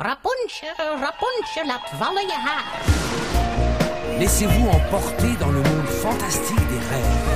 [0.00, 2.64] Rapunzel, Rapunzel, laat vallen je haar.
[4.18, 7.26] Laissez-vous emporter dans le monde fantastique des rêves.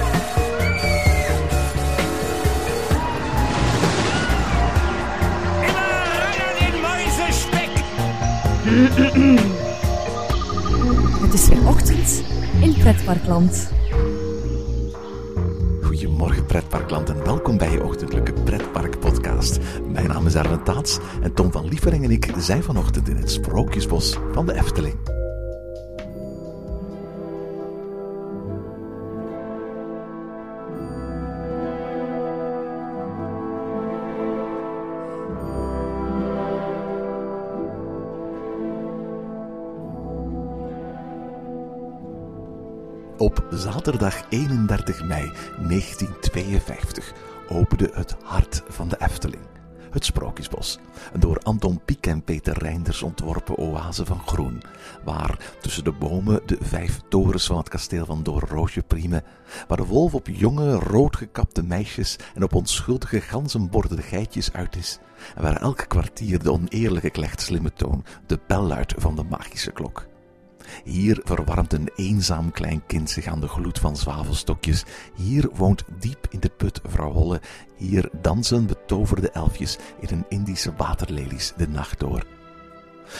[5.69, 7.73] Immer an den Mäusespeck!
[11.23, 12.23] Het is weer ochtend
[12.61, 13.71] in Pretparkland.
[15.83, 19.01] Goedemorgen pretparkland en welkom bij je ochtendelijke pretpark
[19.93, 23.31] Mijn naam is Arne Taats en Tom van Lievering en ik zijn vanochtend in het
[23.31, 24.95] Sprookjesbos van de Efteling.
[43.17, 45.33] Op zaterdag 31 mei
[45.69, 47.13] 1952
[47.49, 49.12] opende het hart van de Efteling.
[51.13, 54.63] Een door Anton Pieck en Peter Reinders ontworpen oase van groen,
[55.05, 59.25] waar tussen de bomen de vijf torens van het kasteel van Doornroosje priemen,
[59.69, 64.99] waar de wolf op jonge, roodgekapte meisjes en op onschuldige ganzenborden geitjes uit is,
[65.35, 70.11] en waar elk kwartier de oneerlijke klechtslimme toon de bel luidt van de magische klok.
[70.85, 74.85] Hier verwarmt een eenzaam klein kind zich aan de gloed van zwavelstokjes.
[75.15, 77.41] Hier woont diep in de put vrouw Holle.
[77.77, 82.27] Hier dansen betoverde elfjes in een Indische waterlelies de nacht door.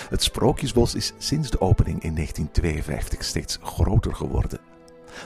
[0.09, 4.61] Het Sprookjesbos is sinds de opening in 1952 steeds groter geworden.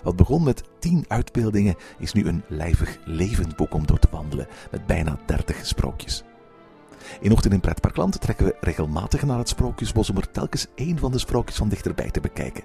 [0.03, 4.49] Wat begon met tien uitbeeldingen is nu een lijvig levend boek om door te wandelen
[4.71, 6.25] met bijna 30 sprookjes.
[7.21, 11.13] In Ochtend in Pretparkland trekken we regelmatig naar het Sprookjesbos om er telkens één van
[11.13, 12.65] de sprookjes van dichterbij te bekijken.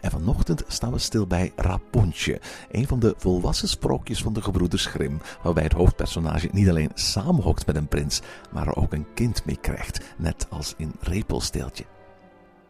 [0.00, 2.40] En vanochtend staan we stil bij Rapontje,
[2.70, 7.66] een van de volwassen sprookjes van de gebroeders Grimm, waarbij het hoofdpersonage niet alleen samenhokt
[7.66, 11.84] met een prins, maar er ook een kind mee krijgt, net als in Repelsteeltje.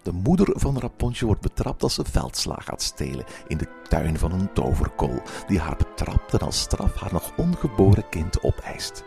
[0.02, 4.32] De moeder van Rapontje wordt betrapt als ze veldslaag gaat stelen in de tuin van
[4.32, 9.04] een toverkool, die haar betrapt en als straf haar nog ongeboren kind opeist.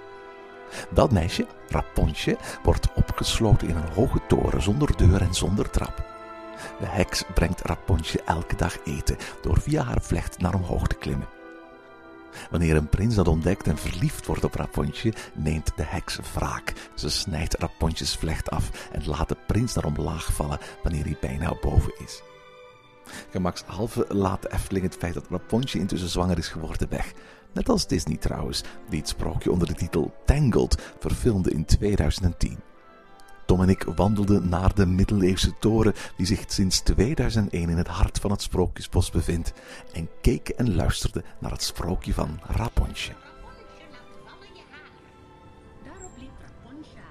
[0.94, 6.12] Dat meisje, Rapontje, wordt opgesloten in een hoge toren zonder deur en zonder trap.
[6.80, 11.28] De heks brengt Rapontje elke dag eten door via haar vlecht naar omhoog te klimmen.
[12.52, 16.74] Wanneer een prins dat ontdekt en verliefd wordt op Rapontje, neemt de heks wraak.
[16.94, 21.56] Ze snijdt Rapontjes vlecht af en laat de prins naar omlaag vallen wanneer hij bijna
[21.62, 22.22] boven is.
[23.30, 27.14] Gemakshalve laat de Efteling het feit dat Rapontje intussen zwanger is geworden weg.
[27.54, 32.58] Net als Disney trouwens, die het sprookje onder de titel Tangled verfilmde in 2010.
[33.46, 38.20] Tom en ik wandelden naar de middeleeuwse toren die zich sinds 2001 in het hart
[38.20, 39.54] van het Sprookjesbos bevindt
[39.94, 43.14] en keken en luisterden naar het sprookje van Rapontje.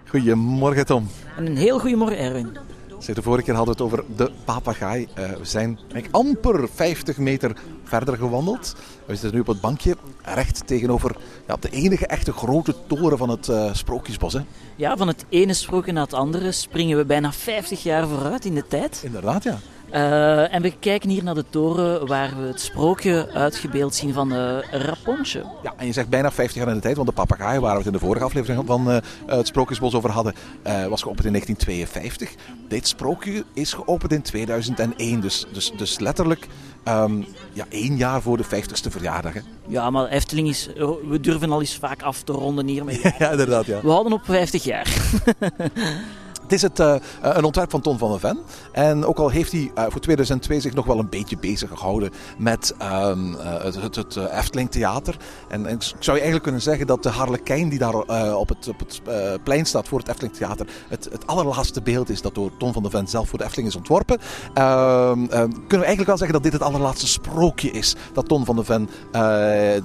[0.08, 1.08] Goedemorgen Tom.
[1.36, 2.56] En een heel goedemorgen, Erwin.
[3.02, 5.08] Zeg, de vorige keer hadden we het over de papegaai.
[5.14, 5.78] Eh, we zijn
[6.10, 8.76] amper 50 meter verder gewandeld.
[9.06, 13.28] We zitten nu op het bankje recht tegenover ja, de enige echte grote toren van
[13.28, 14.32] het eh, Sprookjesbos.
[14.32, 14.40] Hè?
[14.76, 18.54] Ja, van het ene sprookje naar het andere springen we bijna 50 jaar vooruit in
[18.54, 19.00] de tijd.
[19.04, 19.58] Inderdaad, ja.
[19.92, 24.32] Uh, en we kijken hier naar de toren waar we het sprookje uitgebeeld zien van
[24.32, 25.44] uh, Rapontje.
[25.62, 27.76] Ja, en je zegt bijna 50 jaar in de tijd, want de papegaai waar we
[27.76, 32.34] het in de vorige aflevering van uh, het Sprookjesbos over hadden, was geopend in 1952.
[32.68, 36.48] Dit sprookje is geopend in 2001, dus, dus, dus letterlijk
[36.88, 39.32] um, ja, één jaar voor de 50ste verjaardag.
[39.32, 39.40] Hè?
[39.66, 40.68] Ja, maar Efteling is,
[41.08, 43.00] we durven al eens vaak af te ronden hiermee.
[43.18, 43.66] ja, inderdaad.
[43.66, 43.80] Ja.
[43.80, 44.86] We houden op 50 jaar.
[46.42, 48.38] Het is het, uh, een ontwerp van Ton van der Ven.
[48.72, 52.10] En ook al heeft hij uh, voor 2002 zich nog wel een beetje bezig gehouden
[52.38, 55.16] met uh, het, het, het Efteling Theater.
[55.48, 57.94] En, ik zou je eigenlijk kunnen zeggen dat de harlekijn die daar
[58.34, 59.00] op het, op het
[59.42, 62.82] plein staat voor het Efteling Theater het, het allerlaatste beeld is dat door Ton van
[62.82, 64.18] der Ven zelf voor de Efteling is ontworpen.
[64.54, 68.56] Ehm, kunnen we eigenlijk wel zeggen dat dit het allerlaatste sprookje is dat Ton van
[68.56, 68.88] der Ven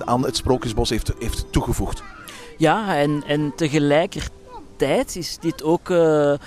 [0.06, 2.04] aan het Sprookjesbos heeft, heeft toegevoegd.
[2.58, 4.36] Ja, en, en tegelijkertijd
[4.78, 6.38] tijd is dit ook uh, uh,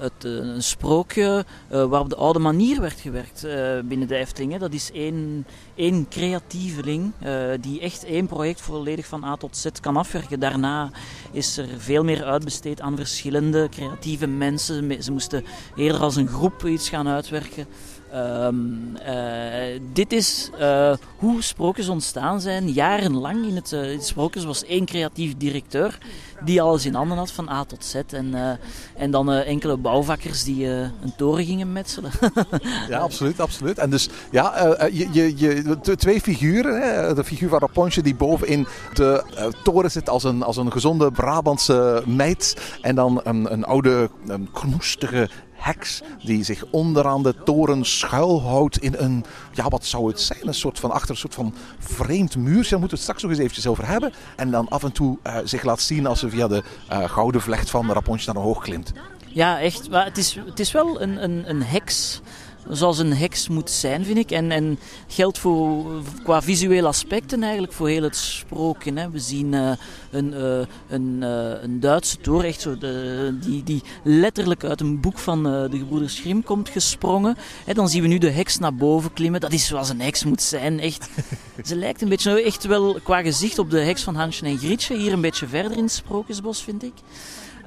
[0.00, 3.46] het, uh, een sprookje waar op de oude manier werd gewerkt
[3.84, 4.56] binnen de Efteling.
[4.56, 7.12] Dat is één, één creatieveling
[7.60, 10.40] die echt één project volledig van A tot Z kan afwerken.
[10.40, 10.90] Daarna
[11.30, 15.02] is er veel meer uitbesteed aan verschillende creatieve mensen.
[15.02, 15.44] Ze moesten
[15.76, 17.66] eerder als een groep iets gaan uitwerken.
[18.12, 22.72] Ehm, eh, dit is eh, hoe sprookjes ontstaan zijn.
[22.72, 25.98] Jarenlang in het, uh, sprookjes was één creatief directeur
[26.44, 27.94] die alles in handen had van A tot Z.
[27.94, 28.58] En,
[28.96, 32.10] en dan enkele bouwvakkers die een toren gingen metselen.
[32.88, 33.78] ja, absoluut, absoluut.
[33.78, 36.82] En dus ja, je, je, je, twee figuren.
[36.82, 37.14] Hè?
[37.14, 39.24] De figuur van Rapunzel die bovenin de
[39.62, 42.56] toren zit als een, als een gezonde Brabantse meid.
[42.80, 45.28] En dan een, een oude, een knoestige
[45.62, 50.54] heks die zich onderaan de toren schuilhoudt in een, ja wat zou het zijn, een
[50.54, 52.70] soort van achter een soort van vreemd muurtje.
[52.70, 54.12] Daar moeten we het straks nog eens eventjes over hebben.
[54.36, 57.40] En dan af en toe uh, zich laat zien als ze via de uh, gouden
[57.40, 58.92] vlecht van Rapunzel naar omhoog klimt.
[59.26, 59.90] Ja, echt.
[59.90, 62.20] Maar het, is, het is wel een, een, een heks
[62.68, 64.30] zoals een heks moet zijn, vind ik.
[64.30, 65.84] En, en geldt voor,
[66.22, 68.92] qua visuele aspecten eigenlijk voor heel het sprookje.
[68.94, 69.10] Hè.
[69.10, 69.72] We zien uh,
[70.10, 75.00] een, uh, een, uh, een Duitse toren, echt zo, de, die, die letterlijk uit een
[75.00, 77.36] boek van de gebroeders Grimm komt gesprongen.
[77.64, 79.40] Hè, dan zien we nu de heks naar boven klimmen.
[79.40, 81.08] Dat is zoals een heks moet zijn, echt.
[81.64, 84.96] Ze lijkt een beetje echt wel qua gezicht op de heks van Hansje en Grietje.
[84.96, 86.92] Hier een beetje verder in het Sprookjesbos, vind ik.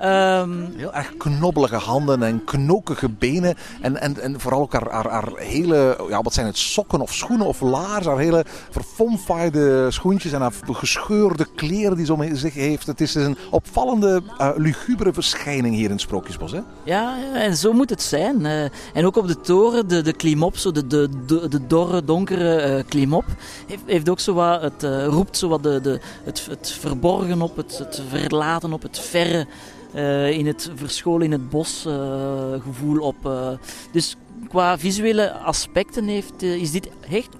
[0.03, 3.55] Um, Heel erg knobbelige handen en knokige benen.
[3.81, 7.13] En, en, en vooral ook haar, haar, haar, hele, ja, wat zijn het, sokken of
[7.13, 8.05] schoenen of laars.
[8.05, 12.87] Haar hele verfomfaaide schoentjes en haar gescheurde kleren die ze om zich heeft.
[12.87, 16.51] Het is een opvallende, uh, lugubere verschijning hier in het Sprookjesbos.
[16.51, 16.59] Hè?
[16.83, 18.39] Ja, en zo moet het zijn.
[18.39, 18.63] Uh,
[18.93, 22.77] en ook op de toren, de, de klimop, zo de, de, de, de dorre, donkere
[22.77, 23.25] uh, klimop,
[23.67, 27.57] heeft, heeft ook zo wat, het roept zo wat de, de, het, het verborgen op,
[27.57, 29.47] het, het verlaten op, het verre.
[29.95, 33.15] Uh, in het verscholen in het bos uh, gevoel op.
[33.25, 33.49] Uh,
[33.91, 34.15] dus
[34.47, 37.39] qua visuele aspecten heeft, is dit echt 100%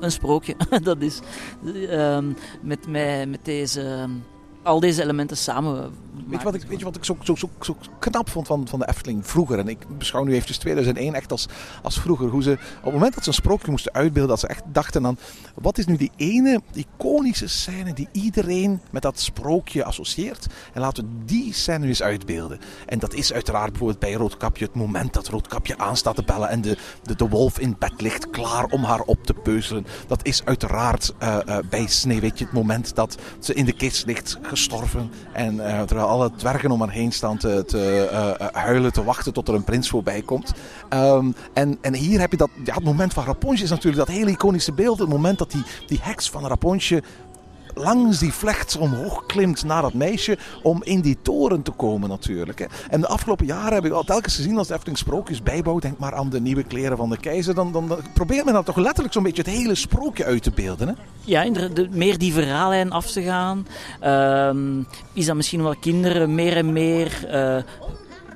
[0.00, 0.54] een sprookje.
[0.82, 1.20] dat is
[2.60, 4.08] met, met, met deze
[4.62, 5.92] al deze elementen samen.
[6.26, 8.68] Weet je wat ik, weet je wat ik zo, zo, zo, zo knap vond van,
[8.68, 9.58] van de Efteling vroeger?
[9.58, 11.48] En ik beschouw nu eventjes 2001 echt als,
[11.82, 12.28] als vroeger.
[12.28, 15.06] Hoe ze op het moment dat ze een sprookje moesten uitbeelden, dat ze echt dachten
[15.06, 15.18] aan...
[15.54, 20.46] Wat is nu die ene iconische scène die iedereen met dat sprookje associeert?
[20.72, 22.58] En laten we die scène nu eens uitbeelden.
[22.86, 26.60] En dat is uiteraard bijvoorbeeld bij Roodkapje het moment dat Roodkapje aanstaat te bellen en
[26.60, 29.86] de, de, de wolf in bed ligt klaar om haar op te peuzelen.
[30.06, 34.38] Dat is uiteraard uh, uh, bij Sneeuwwitje het moment dat ze in de kist ligt
[34.42, 35.10] gestorven.
[35.32, 39.48] En uh, alle dwergen om haar heen staan te, te uh, huilen, te wachten tot
[39.48, 40.52] er een prins voorbij komt.
[40.90, 44.30] Um, en, en hier heb je dat, het moment van Rapunzel is natuurlijk dat hele
[44.30, 44.98] iconische beeld.
[44.98, 47.00] Het moment dat die, die heks van Rapunzel
[47.74, 52.58] langs die vlecht omhoog klimt naar dat meisje om in die toren te komen natuurlijk.
[52.58, 52.66] Hè.
[52.90, 55.98] En de afgelopen jaren heb ik al telkens gezien als de Efteling sprookjes bijbouwt, denk
[55.98, 59.12] maar aan de nieuwe kleren van de keizer, dan, dan, probeert men dan toch letterlijk
[59.14, 60.88] zo'n beetje het hele sprookje uit te beelden.
[60.88, 60.94] Hè?
[61.24, 61.50] Ja,
[61.90, 63.66] meer die verhaallijn af te gaan.
[64.02, 67.62] Uh, is dat misschien wel kinderen meer en meer uh,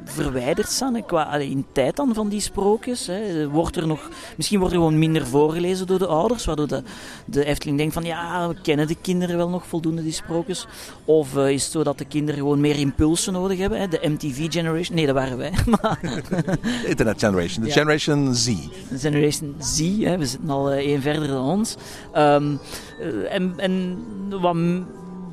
[0.08, 3.06] verwijderd staan qua in tijd dan van die sprookjes.
[3.06, 3.48] Hè.
[3.48, 6.82] Wordt er nog, misschien wordt er gewoon minder voorgelezen door de ouders, waardoor de,
[7.24, 10.66] de Efteling denkt van ja, we kennen de kinderen wel nog voldoende die sprookjes.
[11.04, 13.80] Of uh, is het zo dat de kinderen gewoon meer impulsen nodig hebben?
[13.80, 13.88] Hè.
[13.88, 15.52] De MTV Generation, nee dat waren wij.
[16.86, 17.74] Internet Generation, de ja.
[17.74, 18.46] Generation Z.
[18.88, 20.18] De Generation Z, hè.
[20.18, 21.76] we zitten al uh, één verder dan ons.
[22.16, 22.58] Um,
[23.00, 24.04] uh, en, en
[24.40, 24.54] wat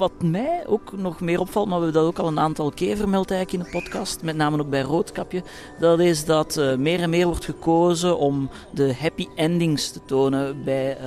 [0.04, 2.98] wat mij ook nog meer opvalt, maar we hebben dat ook al een aantal keer
[2.98, 5.44] vermeld eigenlijk in de podcast, met name ook bij Roodkapje,
[5.80, 10.64] dat is dat uh, meer en meer wordt gekozen om de happy endings te tonen
[10.64, 11.06] bij, uh,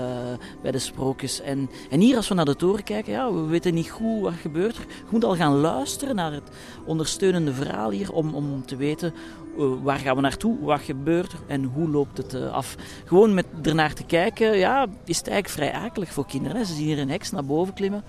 [0.63, 1.41] bij de sprookjes.
[1.41, 4.33] En, en hier, als we naar de toren kijken, ja, we weten niet goed wat
[4.33, 4.85] gebeurt er.
[4.89, 6.51] Je moet al gaan luisteren naar het
[6.87, 9.15] ondersteunende verhaal hier, om, om te weten
[9.83, 12.77] waar gaan we naartoe, wat gebeurt er en hoe loopt het uh, af.
[13.05, 16.57] Gewoon met ernaar te kijken, ja, is het eigenlijk vrij akelig voor kinderen.
[16.57, 16.65] Hè.
[16.65, 18.05] Ze zien hier een heks naar boven klimmen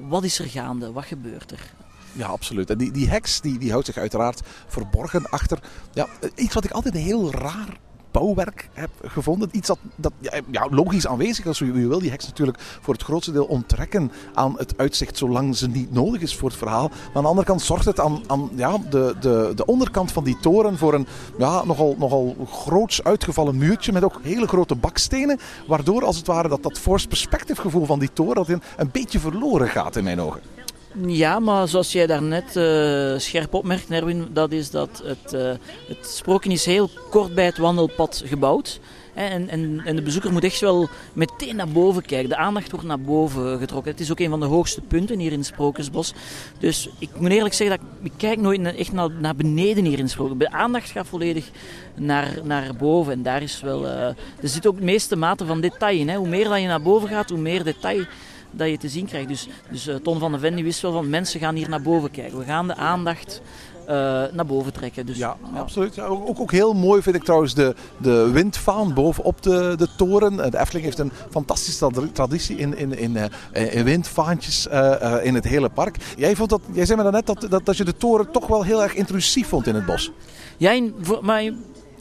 [0.00, 0.92] wat is er gaande?
[0.92, 1.72] Wat gebeurt er?
[2.12, 2.70] Ja, absoluut.
[2.70, 5.58] En die, die heks die, die houdt zich uiteraard verborgen achter
[5.92, 7.78] ja, iets wat ik altijd heel raar
[8.10, 9.48] bouwwerk heb gevonden.
[9.52, 10.12] Iets dat, dat
[10.50, 11.98] ja, logisch aanwezig is, als u wil.
[11.98, 16.20] Die heks natuurlijk voor het grootste deel onttrekken aan het uitzicht, zolang ze niet nodig
[16.20, 16.88] is voor het verhaal.
[16.88, 20.24] Maar aan de andere kant zorgt het aan, aan ja, de, de, de onderkant van
[20.24, 21.06] die toren voor een
[21.38, 25.38] ja, nogal, nogal groots uitgevallen muurtje met ook hele grote bakstenen.
[25.66, 29.18] Waardoor als het ware dat, dat forced perspective gevoel van die toren dat een beetje
[29.18, 30.57] verloren gaat in mijn ogen.
[31.06, 35.52] Ja, maar zoals jij daarnet uh, scherp opmerkt, Nerwin, dat is dat het, uh,
[35.88, 38.80] het sprookje is heel kort bij het wandelpad gebouwd.
[39.14, 42.28] En, en, en, de bezoeker moet echt wel meteen naar boven kijken.
[42.28, 43.90] De aandacht wordt naar boven getrokken.
[43.90, 46.12] Het is ook een van de hoogste punten hier in het Sprookjesbos.
[46.58, 50.04] Dus ik moet eerlijk zeggen dat ik, kijk nooit echt naar, naar beneden hier in
[50.04, 50.38] het.
[50.38, 51.50] De aandacht gaat volledig
[51.94, 53.12] naar, naar boven.
[53.12, 53.84] En daar is wel...
[53.84, 56.08] Uh, er zit ook de meeste mate van detail in.
[56.08, 56.16] Hè.
[56.16, 58.04] Hoe meer dat je naar boven gaat, hoe meer detail
[58.50, 59.28] dat je te zien krijgt.
[59.28, 62.10] Dus, dus uh, Ton van de Ven wist wel van mensen gaan hier naar boven
[62.10, 62.38] kijken.
[62.38, 63.40] We gaan de aandacht
[63.86, 63.94] eh,
[64.32, 65.06] naar boven trekken.
[65.06, 65.94] Dus, Ja, absoluut.
[65.94, 70.40] Ja, ook, ook- heel mooi vind ik trouwens de, de windvaan bovenop de, de toren.
[70.44, 73.16] Eh, De Efteling heeft een fantastische tra- traditie in, in, in,
[73.52, 75.96] eh, in windvaantjes eh, eh, in het hele park.
[76.16, 78.62] Jij, vond dat, jij zei me daarnet dat, dat, dat je de toren toch wel
[78.64, 80.10] heel erg intrusief vond in het bos.
[80.56, 81.42] Ja, in, voor, maar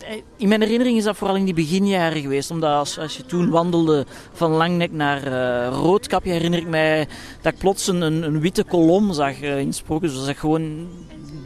[0.10, 2.52] in in mijn herinnering is dat vooral in die beginjaren geweest.
[2.52, 7.08] Omdat als, als je toen wandelde van Langnek naar eh, Roodkapje, herinner ik mij
[7.42, 10.12] dat ik plots een, een, witte kolom zag eh, in Sprookjes.
[10.12, 10.88] Dus dat ik gewoon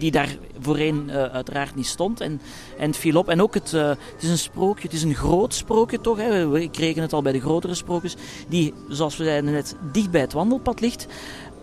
[0.02, 2.22] die daar voorheen eh, uiteraard niet stond.
[2.22, 2.42] En,
[2.78, 3.30] en het viel op.
[3.30, 6.18] En ook het, eh, het is een sprookje, het is een groot sprookje toch.
[6.18, 6.48] Hè.
[6.48, 8.16] We kregen het al bij de grotere sprookjes.
[8.48, 11.08] Die, zoals we zeiden net, dicht bij het wandelpad ligt.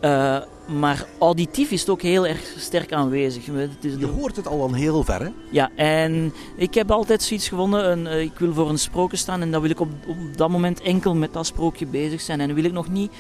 [0.01, 0.37] Eh,
[0.79, 3.47] maar auditief is het ook heel erg sterk aanwezig.
[3.47, 5.29] Het is Je hoort het al van heel ver, hè?
[5.51, 9.41] ja, en ik heb altijd zoiets gevonden, een, eh, ik wil voor een sprookje staan
[9.41, 12.41] en dan wil ik op, op dat moment enkel met dat sprookje bezig zijn.
[12.41, 13.13] En dan wil ik nog niet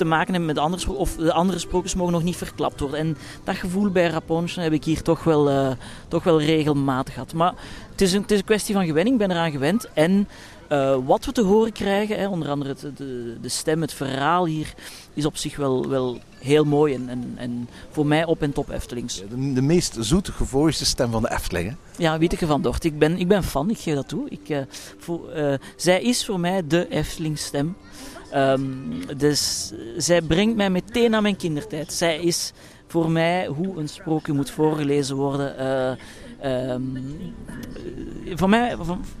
[0.00, 2.98] te maken hebben met andere sprookjes, of de andere sprookjes mogen nog niet verklapt worden.
[2.98, 5.70] En dat gevoel bij Rapunzel heb ik hier toch wel, eh,
[6.08, 7.32] toch wel regelmatig gehad.
[7.32, 7.54] Maar
[7.90, 9.88] het is, een, het is een kwestie van gewenning, ik ben eraan gewend.
[9.94, 10.28] En
[10.70, 14.46] eh, wat we te horen krijgen, hè, onder andere het, de, de stem, het verhaal
[14.46, 14.74] hier,
[15.14, 18.70] is op zich wel, wel heel mooi en, en, en voor mij op en top
[18.70, 19.22] Eftelings.
[19.28, 21.74] De, de meest zoete, gevoelige stem van de Efteling, hè?
[22.02, 22.84] Ja, Wieteke van Dort.
[22.84, 24.28] Ik ben, ik ben fan, ik geef dat toe.
[24.28, 24.60] Ik, eh,
[24.98, 27.76] voor, eh, zij is voor mij de Efteling-stem.
[28.30, 28.60] Ehm,
[29.16, 31.92] dus zij brengt mij meteen aan mijn kindertijd.
[31.92, 32.52] Zij is
[32.86, 35.98] voor mij hoe een sprookje moet voorgelezen worden.
[36.40, 36.96] Eh, ehm,
[38.24, 38.36] eh,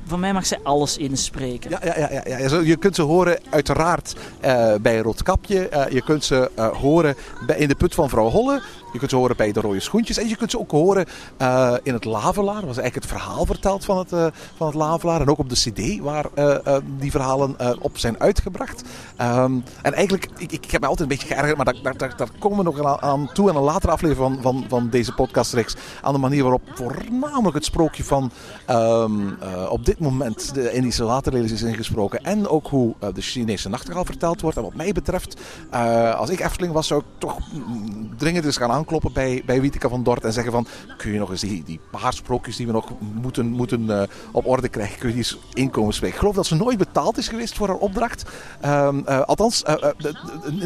[0.06, 1.70] van, mij, mag zij alles inspreken.
[1.70, 5.68] Ja, ja, ja, ja, Je kunt ze horen uiteraard eh, bij Roodkapje.
[5.68, 7.14] Eh, je kunt ze eh, horen
[7.46, 8.62] bij, in de put van vrouw Holle.
[8.92, 10.18] Je kunt ze horen bij de rode schoentjes.
[10.18, 11.06] En je kunt ze ook horen
[11.36, 12.66] eh, in het Lavelaar.
[12.66, 15.20] Was eigenlijk het verhaal verteld van het, eh, van het Lavelaar.
[15.20, 18.82] En ook op de cd waar eh, die verhalen op zijn uitgebracht.
[19.16, 21.56] Ehm, en eigenlijk, ik, ik heb me altijd een beetje geërgerd.
[21.56, 24.42] Maar daar, daar, daar, komen we nog aan, aan toe in een latere aflevering van,
[24.42, 25.76] van, van deze podcastreeks.
[26.02, 28.30] Aan de manier waarop voornamelijk het sprookje van
[28.66, 32.24] ehm, eh, op dit moment de Indische waterlelies is ingesproken.
[32.24, 34.56] En ook hoe de Chinese nachtegaal verteld wordt.
[34.56, 35.40] En wat mij betreft,
[36.16, 40.02] als ik Efteling was, zou ik toch mm, dringend eens gaan aankloppen bij, bij van
[40.02, 40.24] Dort.
[40.24, 43.46] En zeggen van, kun je nog eens die, die paar sprookjes die we nog moeten,
[43.46, 46.14] moeten eh, op orde krijgen, kun je die eens inkomen spreken.
[46.14, 48.24] Ik geloof dat ze nooit betaald is geweest voor haar opdracht.
[48.60, 49.76] Ehm, eh, althans, eh,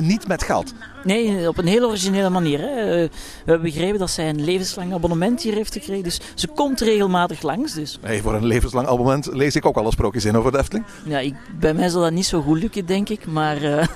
[0.00, 0.74] niet met geld.
[1.04, 2.60] Nee, op een heel originele manier.
[2.60, 2.84] Hè.
[2.84, 3.10] We
[3.44, 6.02] hebben begrepen dat zij een levenslang abonnement hier heeft gekregen.
[6.02, 7.72] Dus ze komt regelmatig langs.
[7.72, 10.86] Dus Hey, voor een levenslang abonnement lees ik ook alle sprookjes in over de Efteling.
[11.04, 13.26] ja, ik, bij mij zal dat niet zo goed lukken, denk ik.
[13.26, 13.86] Maar eh,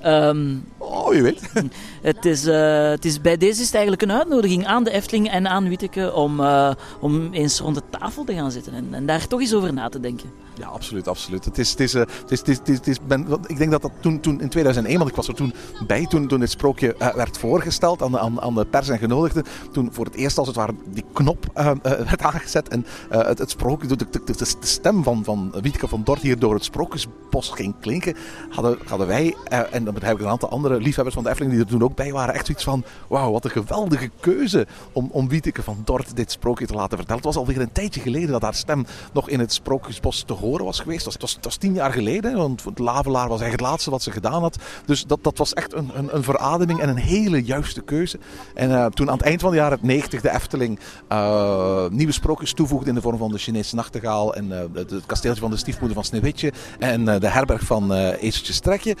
[0.28, 0.54] ehm,
[0.88, 1.40] Oh, je weet.
[2.02, 5.68] het is, het is, bij deze is eigenlijk een uitnodiging aan de Efteling en aan
[5.68, 6.70] Witteke om, eh,
[7.00, 9.88] om eens rond de tafel te gaan zitten en, en daar toch eens over na
[9.88, 10.30] te denken.
[10.58, 11.44] Ja, absoluut, absoluut.
[11.44, 12.98] Het is, het is, eh, het is,
[13.46, 15.54] ik denk dat dat toen, toen in 2001, want ik was er toen
[15.86, 18.98] bij toen, toen dit sprookje eh, werd voorgesteld aan de, aan, aan de pers en
[18.98, 19.44] genodigden.
[19.72, 21.46] Toen voor het eerst als het ware die knop
[21.82, 26.02] werd aangezet en het, het sprookje, de, de, de, de stem van, van Wietke van
[26.04, 28.16] Dort hier door het sprookjesbos ging klinken,
[28.50, 31.64] hadden, hadden wij, en dan heb ik een aantal andere liefhebbers van de Efteling die
[31.64, 35.28] er toen ook bij waren, echt zoiets van, wauw, wat een geweldige keuze om, om
[35.28, 37.22] Wieteke van Dort dit sprookje te laten vertellen.
[37.22, 40.64] Het was alweer een tijdje geleden dat haar stem nog in het sprookjesbos te horen
[40.64, 41.04] was geweest.
[41.04, 44.02] Dat was, het was, tien jaar geleden, want het Lavelaar was eigenlijk het laatste wat
[44.02, 44.56] ze gedaan had.
[44.84, 48.18] Dus dat, dat was echt een, een, een verademing en een hele juiste keuze.
[48.54, 52.52] En eh, toen aan het eind van de jaren 90 de Efteling eh, nieuwe sprookjes
[52.52, 55.94] toevoegde in de vorm van de Chinese nachtegaal en eh, het, kasteeltje van de stiefmoeder
[55.94, 58.96] van Sneeuwwitje en de herberg van Ezeltje Strekje,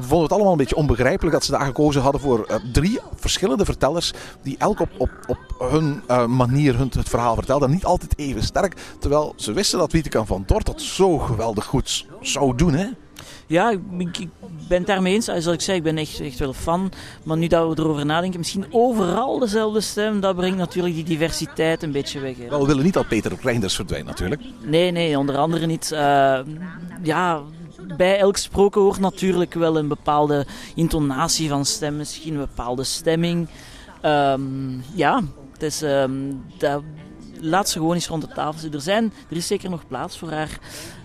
[0.00, 3.64] vonden het allemaal een beetje onbegrijpelijk dat ze daar gekozen hadden voor drie verschillende
[4.02, 4.12] vertellers
[4.42, 7.68] die elk op, op, op hun eh, manier hun, het verhaal vertelden.
[7.68, 11.64] En niet altijd even sterk, terwijl ze wisten dat Wieteke van Dort dat zo geweldig
[11.64, 12.74] goed zou doen.
[12.74, 12.86] Hè?
[13.46, 14.28] Ja, ik,
[14.68, 15.24] ben het daarmee eens.
[15.24, 16.92] Zoals ik zei, ik ben echt, echt wel fan.
[17.24, 21.82] Maar nu dat we erover nadenken, misschien overal dezelfde stem, dat brengt natuurlijk die diversiteit
[21.82, 22.36] een beetje weg.
[22.36, 22.48] hè.
[22.48, 24.42] Wel, we willen niet dat Peter Reinders verdwijnt natuurlijk.
[24.62, 25.92] Nee, nee, onder andere niet.
[25.92, 26.38] Eh,
[27.02, 27.42] ja,
[27.96, 33.48] bij elk sproken hoort natuurlijk wel een bepaalde intonatie van stem, misschien een bepaalde stemming.
[34.06, 35.22] Ehm, ja,
[35.52, 36.32] het is, ehm,
[37.40, 38.78] laat ze gewoon eens rond de tafel zitten.
[38.78, 40.58] Er, zijn, er is zeker nog plaats voor haar.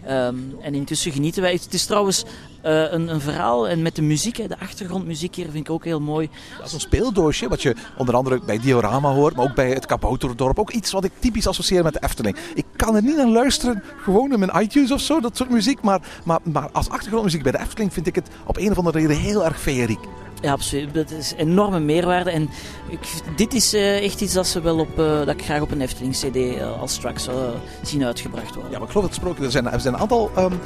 [0.05, 1.51] Ehm, en intussen genieten wij.
[1.51, 2.25] Het is trouwens
[2.61, 5.99] eh, een, een verhaal en met de muziek, de achtergrondmuziek hier vind ik ook heel
[5.99, 6.29] mooi.
[6.57, 9.85] Dat is een speeldoosje, wat je onder andere bij Diorama hoort, maar ook bij het
[9.85, 10.59] Kabouterdorp.
[10.59, 12.37] Ook iets wat ik typisch associeer met de Efteling.
[12.53, 15.81] Ik kan er niet naar luisteren, gewoon in mijn iTunes of zo, dat soort muziek.
[15.81, 18.99] Maar, maar, maar als achtergrondmuziek bij de Efteling vind ik het op een of andere
[18.99, 19.99] reden heel erg feeriek.
[20.41, 20.93] Ja, absoluut.
[20.93, 22.31] Dat is een enorme meerwaarde.
[22.31, 22.49] En
[22.87, 22.99] ik,
[23.35, 25.81] dit is uh, echt iets dat, ze wel op, uh, dat ik graag op een
[25.81, 27.37] Efteling-CD uh, als straks zou
[27.81, 28.71] zien uitgebracht worden.
[28.71, 29.43] Ja, maar ik geloof dat gesproken.
[29.43, 30.59] Er zijn, er zijn een aantal um,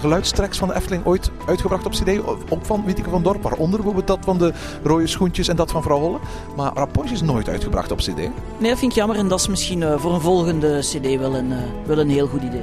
[0.00, 2.26] geluidstracks van de Efteling ooit uitgebracht op CD.
[2.48, 5.82] Ook van Wieteke van Dorp, waaronder bijvoorbeeld dat van de rode schoentjes en dat van
[5.82, 6.18] Vrouw Holle.
[6.56, 8.16] Maar Rapunzel is nooit uitgebracht op CD.
[8.16, 9.16] Nee, dat vind ik jammer.
[9.16, 11.52] En dat is misschien voor een volgende CD wel een,
[11.86, 12.62] wel een heel goed idee.